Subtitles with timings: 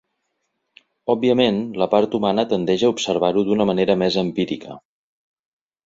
[1.15, 4.81] Òbviament, la part humana tendeix a observar-ho d'una manera més empírica.